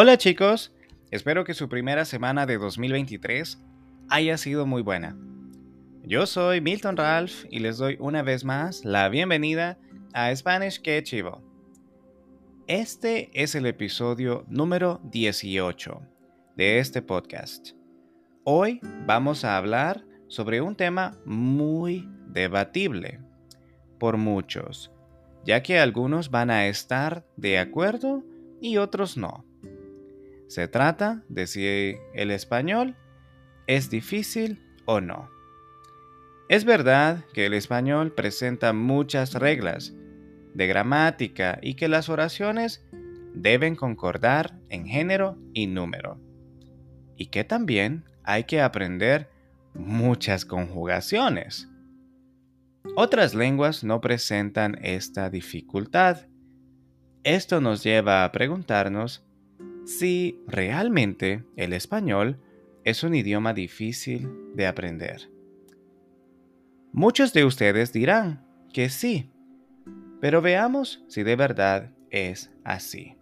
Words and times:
Hola 0.00 0.16
chicos, 0.16 0.72
espero 1.10 1.42
que 1.42 1.54
su 1.54 1.68
primera 1.68 2.04
semana 2.04 2.46
de 2.46 2.56
2023 2.56 3.58
haya 4.08 4.38
sido 4.38 4.64
muy 4.64 4.80
buena. 4.80 5.16
Yo 6.04 6.24
soy 6.26 6.60
Milton 6.60 6.96
Ralph 6.96 7.46
y 7.50 7.58
les 7.58 7.78
doy 7.78 7.96
una 7.98 8.22
vez 8.22 8.44
más 8.44 8.84
la 8.84 9.08
bienvenida 9.08 9.76
a 10.12 10.32
Spanish 10.36 10.80
Que 10.80 11.02
Chivo. 11.02 11.42
Este 12.68 13.28
es 13.34 13.56
el 13.56 13.66
episodio 13.66 14.44
número 14.46 15.00
18 15.10 16.00
de 16.54 16.78
este 16.78 17.02
podcast. 17.02 17.70
Hoy 18.44 18.78
vamos 19.04 19.44
a 19.44 19.56
hablar 19.56 20.04
sobre 20.28 20.60
un 20.60 20.76
tema 20.76 21.18
muy 21.24 22.08
debatible 22.28 23.18
por 23.98 24.16
muchos, 24.16 24.92
ya 25.44 25.60
que 25.60 25.80
algunos 25.80 26.30
van 26.30 26.50
a 26.50 26.68
estar 26.68 27.26
de 27.36 27.58
acuerdo 27.58 28.22
y 28.60 28.76
otros 28.76 29.16
no. 29.16 29.47
Se 30.48 30.66
trata 30.66 31.22
de 31.28 31.46
si 31.46 31.96
el 32.14 32.30
español 32.30 32.96
es 33.66 33.90
difícil 33.90 34.60
o 34.86 35.00
no. 35.00 35.30
Es 36.48 36.64
verdad 36.64 37.26
que 37.34 37.44
el 37.46 37.52
español 37.52 38.14
presenta 38.14 38.72
muchas 38.72 39.34
reglas 39.34 39.94
de 40.54 40.66
gramática 40.66 41.58
y 41.60 41.74
que 41.74 41.88
las 41.88 42.08
oraciones 42.08 42.82
deben 43.34 43.76
concordar 43.76 44.58
en 44.70 44.86
género 44.86 45.36
y 45.52 45.66
número. 45.66 46.18
Y 47.16 47.26
que 47.26 47.44
también 47.44 48.04
hay 48.24 48.44
que 48.44 48.62
aprender 48.62 49.28
muchas 49.74 50.46
conjugaciones. 50.46 51.68
Otras 52.96 53.34
lenguas 53.34 53.84
no 53.84 54.00
presentan 54.00 54.78
esta 54.82 55.28
dificultad. 55.28 56.26
Esto 57.22 57.60
nos 57.60 57.84
lleva 57.84 58.24
a 58.24 58.32
preguntarnos 58.32 59.27
si 59.88 60.38
realmente 60.46 61.46
el 61.56 61.72
español 61.72 62.38
es 62.84 63.04
un 63.04 63.14
idioma 63.14 63.54
difícil 63.54 64.28
de 64.54 64.66
aprender. 64.66 65.30
Muchos 66.92 67.32
de 67.32 67.46
ustedes 67.46 67.90
dirán 67.90 68.44
que 68.70 68.90
sí, 68.90 69.30
pero 70.20 70.42
veamos 70.42 71.02
si 71.08 71.22
de 71.22 71.36
verdad 71.36 71.94
es 72.10 72.52
así. 72.64 73.16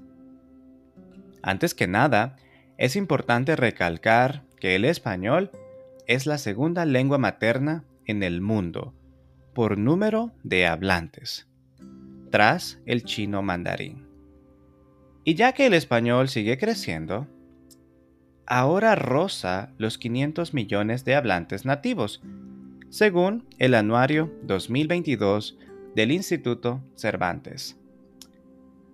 Antes 1.40 1.72
que 1.72 1.86
nada, 1.86 2.34
es 2.78 2.96
importante 2.96 3.54
recalcar 3.54 4.42
que 4.58 4.74
el 4.74 4.84
español 4.84 5.52
es 6.08 6.26
la 6.26 6.36
segunda 6.36 6.84
lengua 6.84 7.18
materna 7.18 7.84
en 8.06 8.24
el 8.24 8.40
mundo 8.40 8.92
por 9.54 9.78
número 9.78 10.32
de 10.42 10.66
hablantes, 10.66 11.48
tras 12.32 12.80
el 12.86 13.04
chino 13.04 13.40
mandarín. 13.40 14.05
Y 15.28 15.34
ya 15.34 15.52
que 15.54 15.66
el 15.66 15.74
español 15.74 16.28
sigue 16.28 16.56
creciendo, 16.56 17.26
ahora 18.46 18.94
roza 18.94 19.72
los 19.76 19.98
500 19.98 20.54
millones 20.54 21.04
de 21.04 21.16
hablantes 21.16 21.64
nativos, 21.64 22.22
según 22.90 23.44
el 23.58 23.74
anuario 23.74 24.32
2022 24.44 25.58
del 25.96 26.12
Instituto 26.12 26.80
Cervantes. 26.94 27.76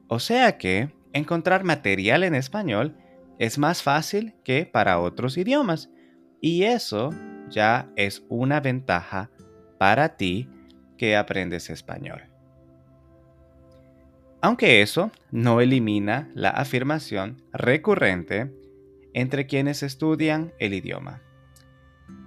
O 0.09 0.21
sea 0.21 0.57
que 0.57 0.91
encontrar 1.13 1.65
material 1.65 2.25
en 2.25 2.35
español 2.35 2.97
es 3.39 3.59
más 3.59 3.83
fácil 3.83 4.33
que 4.43 4.65
para 4.65 5.01
otros 5.01 5.37
idiomas, 5.37 5.91
y 6.41 6.63
eso 6.63 7.11
ya 7.51 7.93
es 7.95 8.25
una 8.31 8.61
ventaja 8.61 9.31
para 9.79 10.17
ti 10.17 10.49
que 10.97 11.15
aprendes 11.15 11.69
español. 11.69 12.32
Aunque 14.45 14.83
eso 14.83 15.13
no 15.31 15.61
elimina 15.61 16.29
la 16.35 16.51
afirmación 16.51 17.41
recurrente 17.53 18.53
entre 19.15 19.47
quienes 19.47 19.85
estudian 19.85 20.53
el 20.59 20.75
idioma. 20.75 21.23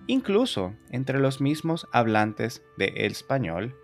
Incluso 0.08 0.74
entre 0.92 1.20
los 1.20 1.42
mismos 1.42 1.90
hablantes 1.92 2.64
de 2.78 2.94
español 2.96 3.76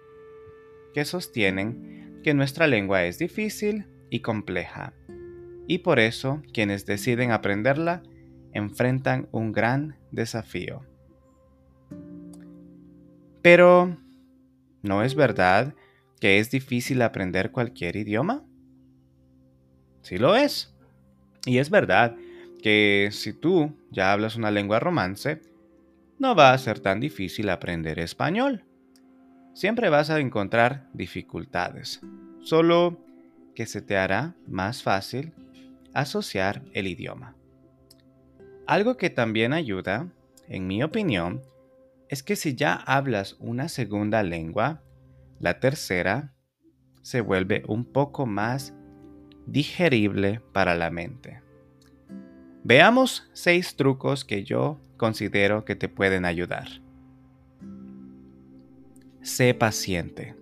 que 0.94 1.04
sostienen 1.04 2.22
que 2.24 2.34
nuestra 2.34 2.68
lengua 2.68 3.04
es 3.04 3.18
difícil 3.18 3.88
y 4.10 4.22
compleja, 4.22 4.94
y 5.68 5.80
por 5.80 6.00
eso 6.00 6.42
quienes 6.54 6.86
deciden 6.86 7.32
aprenderla 7.32 8.02
enfrentan 8.54 9.28
un 9.32 9.52
gran 9.52 9.98
desafío. 10.12 10.86
Pero, 13.42 13.98
¿no 14.84 15.04
es 15.04 15.16
verdad 15.16 15.74
que 16.22 16.38
es 16.38 16.52
difícil 16.52 17.02
aprender 17.02 17.52
cualquier 17.52 17.96
idioma? 17.96 18.46
Sí 20.04 20.18
lo 20.18 20.36
es. 20.36 20.74
Y 21.46 21.58
es 21.58 21.72
verdad 21.72 22.16
que 22.62 23.10
si 23.12 23.34
tú 23.34 23.76
ya 23.90 24.14
hablas 24.14 24.36
una 24.36 24.52
lengua 24.52 24.80
romance, 24.80 25.42
no 26.20 26.36
va 26.36 26.54
a 26.54 26.58
ser 26.60 26.80
tan 26.80 27.00
difícil 27.00 27.50
aprender 27.50 27.98
español. 27.98 28.64
Siempre 29.56 29.90
vas 29.90 30.12
a 30.12 30.20
encontrar 30.20 30.88
dificultades, 30.94 32.02
solo 32.44 33.04
que 33.56 33.66
se 33.66 33.82
te 33.82 33.98
hará 33.98 34.36
más 34.48 34.84
fácil 34.84 35.34
asociar 35.94 36.62
el 36.74 36.86
idioma. 36.86 37.36
Algo 38.68 38.96
que 38.96 39.10
también 39.10 39.54
ayuda, 39.54 40.08
en 40.48 40.68
mi 40.68 40.84
opinión, 40.84 41.42
es 42.10 42.22
que 42.22 42.36
si 42.36 42.54
ya 42.56 42.76
hablas 42.76 43.38
una 43.40 43.68
segunda 43.68 44.22
lengua, 44.22 44.84
la 45.42 45.60
tercera 45.60 46.34
se 47.02 47.20
vuelve 47.22 47.64
un 47.68 47.84
poco 47.84 48.26
más 48.26 48.74
digerible 49.48 50.40
para 50.54 50.76
la 50.76 50.92
mente. 50.92 51.42
Veamos 52.64 53.28
seis 53.34 53.76
trucos 53.76 54.24
que 54.24 54.44
yo 54.44 54.80
considero 54.98 55.66
que 55.66 55.76
te 55.76 55.90
pueden 55.90 56.26
ayudar. 56.26 56.68
Sé 59.24 59.56
paciente. 59.56 60.36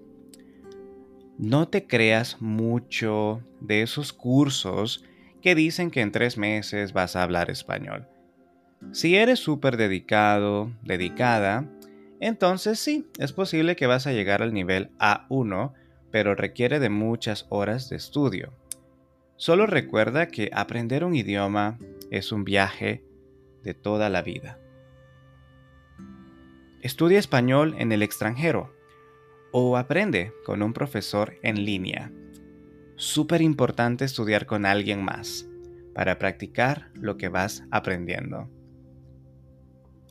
No 1.37 1.69
te 1.69 1.87
creas 1.87 2.41
mucho 2.41 3.41
de 3.61 3.81
esos 3.81 4.11
cursos 4.11 5.05
que 5.41 5.55
dicen 5.55 5.91
que 5.91 6.01
en 6.01 6.11
tres 6.11 6.37
meses 6.37 6.91
vas 6.91 7.15
a 7.15 7.23
hablar 7.23 7.49
español. 7.49 8.05
Si 8.91 9.15
eres 9.15 9.39
súper 9.39 9.77
dedicado, 9.77 10.71
dedicada, 10.83 11.65
entonces 12.19 12.79
sí, 12.79 13.07
es 13.17 13.33
posible 13.33 13.75
que 13.75 13.87
vas 13.87 14.07
a 14.07 14.11
llegar 14.11 14.41
al 14.41 14.53
nivel 14.53 14.91
A1, 14.99 15.73
pero 16.11 16.35
requiere 16.35 16.79
de 16.79 16.89
muchas 16.89 17.45
horas 17.49 17.89
de 17.89 17.95
estudio. 17.95 18.53
Solo 19.37 19.65
recuerda 19.65 20.27
que 20.27 20.49
aprender 20.53 21.05
un 21.05 21.15
idioma 21.15 21.77
es 22.11 22.31
un 22.31 22.43
viaje 22.43 23.03
de 23.63 23.73
toda 23.73 24.09
la 24.09 24.21
vida. 24.21 24.59
Estudia 26.81 27.19
español 27.19 27.75
en 27.77 27.91
el 27.91 28.03
extranjero 28.03 28.73
o 29.51 29.77
aprende 29.77 30.33
con 30.45 30.61
un 30.61 30.73
profesor 30.73 31.35
en 31.41 31.65
línea. 31.65 32.11
Súper 32.95 33.41
importante 33.41 34.05
estudiar 34.05 34.45
con 34.45 34.65
alguien 34.65 35.03
más 35.03 35.47
para 35.93 36.19
practicar 36.19 36.91
lo 36.93 37.17
que 37.17 37.29
vas 37.29 37.63
aprendiendo. 37.71 38.49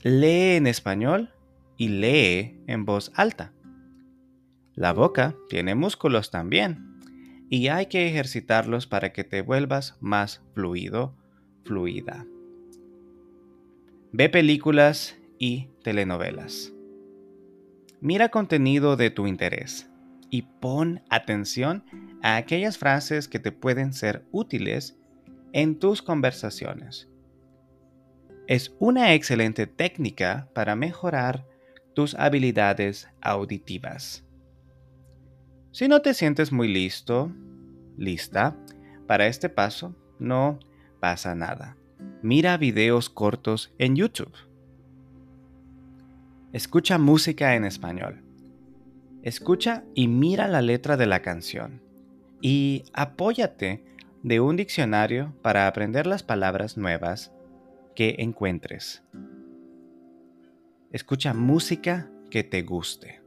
Lee 0.03 0.57
en 0.57 0.67
español 0.67 1.33
y 1.79 1.89
lee 1.89 2.61
en 2.67 2.85
voz 2.85 3.11
alta. 3.15 3.55
La 4.75 4.93
boca 4.93 5.35
tiene 5.49 5.75
músculos 5.75 6.31
también 6.31 6.99
y 7.49 7.69
hay 7.69 7.87
que 7.87 8.07
ejercitarlos 8.07 8.87
para 8.87 9.13
que 9.13 9.25
te 9.25 9.41
vuelvas 9.41 9.97
más 10.01 10.43
fluido, 10.53 11.17
fluida. 11.65 12.27
Ve 14.13 14.29
películas 14.29 15.17
y 15.39 15.69
telenovelas. 15.83 16.73
Mira 18.01 18.29
contenido 18.29 18.97
de 18.97 19.11
tu 19.11 19.27
interés 19.27 19.89
y 20.31 20.43
pon 20.43 21.03
atención 21.09 21.85
a 22.23 22.37
aquellas 22.37 22.77
frases 22.77 23.29
que 23.29 23.39
te 23.39 23.53
pueden 23.53 23.93
ser 23.93 24.25
útiles 24.33 24.99
en 25.53 25.79
tus 25.79 26.03
conversaciones. 26.03 27.09
Es 28.47 28.75
una 28.79 29.15
excelente 29.15 29.67
técnica 29.67 30.49
para 30.55 30.75
mejorar 30.75 31.47
tus 31.99 32.15
habilidades 32.15 33.09
auditivas. 33.21 34.25
Si 35.73 35.89
no 35.89 36.01
te 36.01 36.15
sientes 36.15 36.53
muy 36.53 36.69
listo, 36.69 37.33
lista, 37.97 38.57
para 39.09 39.27
este 39.27 39.49
paso, 39.49 39.97
no 40.21 40.61
pasa 41.01 41.35
nada. 41.35 41.77
Mira 42.23 42.57
videos 42.57 43.11
cortos 43.11 43.75
en 43.79 43.97
YouTube. 43.97 44.33
Escucha 46.53 46.99
música 46.99 47.57
en 47.57 47.65
español. 47.65 48.23
Escucha 49.25 49.83
y 49.97 50.07
mira 50.07 50.47
la 50.47 50.63
letra 50.63 50.97
de 50.97 51.07
la 51.07 51.21
canción. 51.21 51.83
Y 52.41 52.85
apóyate 52.93 53.83
de 54.23 54.39
un 54.39 54.55
diccionario 54.55 55.35
para 55.43 55.67
aprender 55.67 56.07
las 56.07 56.23
palabras 56.23 56.77
nuevas 56.77 57.33
que 57.97 58.15
encuentres. 58.21 59.03
Escucha 60.91 61.35
música 61.35 62.11
que 62.31 62.43
te 62.43 62.63
guste. 62.63 63.21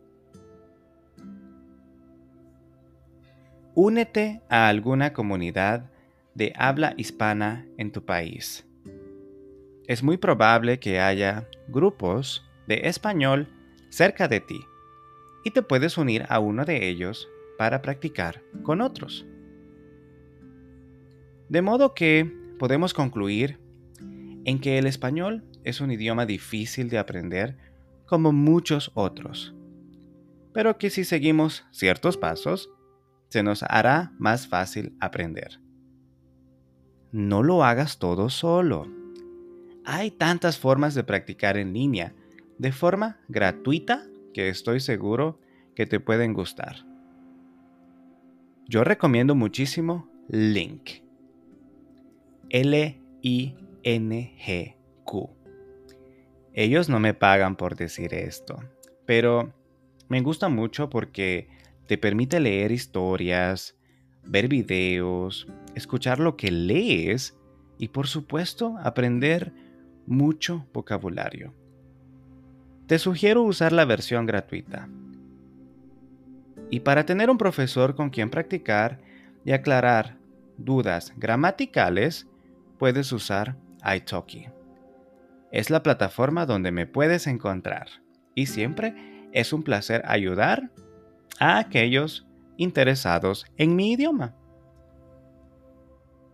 Únete 3.75 4.41
a 4.49 4.67
alguna 4.67 5.13
comunidad 5.13 5.91
de 6.33 6.53
habla 6.57 6.95
hispana 6.97 7.67
en 7.77 7.91
tu 7.91 8.03
país. 8.03 8.65
Es 9.85 10.01
muy 10.01 10.17
probable 10.17 10.79
que 10.79 10.99
haya 10.99 11.47
grupos 11.67 12.43
de 12.65 12.87
español 12.87 13.47
cerca 13.89 14.27
de 14.27 14.39
ti 14.39 14.59
y 15.43 15.51
te 15.51 15.61
puedes 15.61 15.99
unir 15.99 16.25
a 16.29 16.39
uno 16.39 16.65
de 16.65 16.89
ellos 16.89 17.29
para 17.59 17.83
practicar 17.83 18.41
con 18.63 18.81
otros. 18.81 19.23
De 21.47 21.61
modo 21.61 21.93
que 21.93 22.25
podemos 22.57 22.95
concluir 22.95 23.59
en 24.45 24.59
que 24.59 24.79
el 24.79 24.87
español 24.87 25.43
es 25.63 25.81
un 25.81 25.91
idioma 25.91 26.25
difícil 26.25 26.89
de 26.89 26.97
aprender 26.97 27.57
como 28.05 28.31
muchos 28.31 28.91
otros, 28.93 29.55
pero 30.53 30.77
que 30.77 30.89
si 30.89 31.03
seguimos 31.03 31.65
ciertos 31.71 32.17
pasos, 32.17 32.69
se 33.29 33.43
nos 33.43 33.63
hará 33.63 34.13
más 34.17 34.47
fácil 34.47 34.95
aprender. 34.99 35.61
No 37.11 37.43
lo 37.43 37.63
hagas 37.63 37.99
todo 37.99 38.29
solo. 38.29 38.87
Hay 39.85 40.11
tantas 40.11 40.57
formas 40.57 40.93
de 40.95 41.03
practicar 41.03 41.57
en 41.57 41.73
línea 41.73 42.13
de 42.57 42.71
forma 42.71 43.19
gratuita 43.27 44.05
que 44.33 44.49
estoy 44.49 44.79
seguro 44.79 45.39
que 45.75 45.85
te 45.85 45.99
pueden 45.99 46.33
gustar. 46.33 46.85
Yo 48.67 48.83
recomiendo 48.83 49.35
muchísimo 49.35 50.09
Link. 50.27 51.01
L-I-N-G-Q. 52.49 53.11
Ellos 56.53 56.89
no 56.89 56.99
me 56.99 57.13
pagan 57.13 57.55
por 57.55 57.75
decir 57.75 58.13
esto, 58.13 58.59
pero 59.05 59.53
me 60.09 60.21
gusta 60.21 60.49
mucho 60.49 60.89
porque 60.89 61.47
te 61.87 61.97
permite 61.97 62.39
leer 62.39 62.71
historias, 62.71 63.77
ver 64.23 64.47
videos, 64.47 65.47
escuchar 65.75 66.19
lo 66.19 66.35
que 66.35 66.51
lees 66.51 67.37
y 67.77 67.87
por 67.87 68.07
supuesto 68.07 68.77
aprender 68.83 69.53
mucho 70.05 70.67
vocabulario. 70.73 71.53
Te 72.87 72.99
sugiero 72.99 73.43
usar 73.43 73.71
la 73.71 73.85
versión 73.85 74.25
gratuita. 74.25 74.89
Y 76.69 76.81
para 76.81 77.05
tener 77.05 77.29
un 77.29 77.37
profesor 77.37 77.95
con 77.95 78.09
quien 78.09 78.29
practicar 78.29 78.99
y 79.45 79.51
aclarar 79.51 80.17
dudas 80.57 81.13
gramaticales, 81.17 82.27
puedes 82.77 83.11
usar 83.11 83.55
italki. 83.83 84.47
Es 85.51 85.69
la 85.69 85.83
plataforma 85.83 86.45
donde 86.45 86.71
me 86.71 86.85
puedes 86.85 87.27
encontrar 87.27 87.87
y 88.35 88.45
siempre 88.45 88.95
es 89.33 89.53
un 89.53 89.63
placer 89.63 90.01
ayudar 90.05 90.71
a 91.39 91.59
aquellos 91.59 92.25
interesados 92.57 93.45
en 93.57 93.75
mi 93.75 93.93
idioma. 93.93 94.35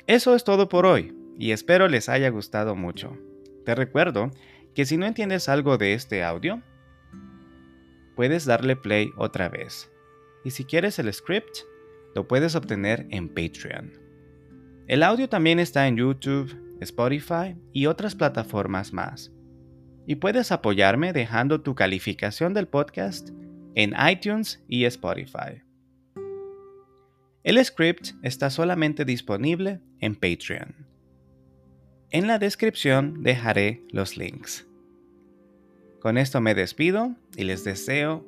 Eso 0.06 0.36
es 0.36 0.44
todo 0.44 0.69
por 0.69 0.86
hoy 0.86 1.16
y 1.38 1.52
espero 1.52 1.88
les 1.88 2.10
haya 2.10 2.30
gustado 2.30 2.75
mucho. 2.75 3.18
Te 3.66 3.75
recuerdo 3.75 4.31
que 4.75 4.86
si 4.86 4.98
no 4.98 5.06
entiendes 5.06 5.50
algo 5.50 5.78
de 5.78 5.94
este 5.94 6.24
audio, 6.24 6.62
puedes 8.16 8.46
darle 8.46 8.75
play 8.75 9.12
otra 9.18 9.50
vez. 9.50 9.92
Y 10.44 10.52
si 10.52 10.64
quieres 10.64 11.00
el 11.00 11.12
script, 11.12 11.58
lo 12.16 12.28
puedes 12.28 12.56
obtener 12.56 13.08
en 13.10 13.30
Patreon. 13.30 14.06
El 14.88 15.04
audio 15.04 15.28
también 15.28 15.60
está 15.60 15.86
en 15.89 15.98
YouTube, 15.98 16.78
Spotify 16.80 17.57
y 17.74 17.88
otras 17.88 18.16
plataformas 18.16 18.94
más. 18.94 19.34
Y 20.06 20.16
puedes 20.16 20.54
apoyarme 20.54 21.12
dejando 21.12 21.60
tu 21.60 21.75
calificación 21.75 22.54
del 22.54 22.69
podcast 22.69 23.31
en 23.75 23.94
iTunes 24.10 24.63
y 24.69 24.86
Spotify. 24.86 25.62
El 27.44 27.63
script 27.66 28.12
está 28.24 28.50
solamente 28.50 29.04
disponible 29.04 29.81
en 30.00 30.16
Patreon. 30.16 30.88
En 32.10 32.28
la 32.28 32.40
descripción 32.40 33.24
dejaré 33.24 33.83
los 33.92 34.16
links. 34.16 34.66
Con 36.00 36.18
esto 36.18 36.40
me 36.40 36.56
despido 36.56 37.13
y 37.36 37.44
les 37.44 37.66
deseo 37.66 38.25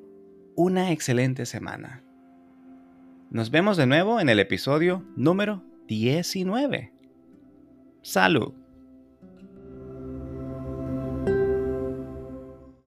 una 0.58 0.92
excelente 0.92 1.46
semana. 1.46 2.04
Nos 3.32 3.50
vemos 3.50 3.78
de 3.78 3.86
nuevo 3.86 4.20
en 4.20 4.28
el 4.28 4.40
episodio 4.40 5.06
número 5.16 5.69
19. 5.90 6.92
Salud. 8.04 8.59